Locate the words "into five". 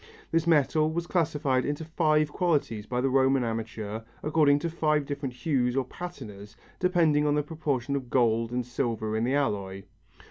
1.63-2.31